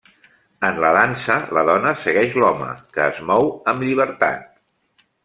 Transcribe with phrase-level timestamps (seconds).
[0.69, 4.49] En la dansa, la dona segueix l'home, que es mou amb llibertat.